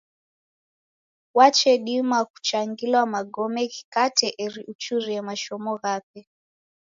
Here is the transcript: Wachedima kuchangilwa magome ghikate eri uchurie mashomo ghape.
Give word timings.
Wachedima 1.37 2.19
kuchangilwa 2.31 3.01
magome 3.13 3.61
ghikate 3.71 4.27
eri 4.43 4.61
uchurie 4.71 5.19
mashomo 5.27 5.71
ghape. 5.81 6.19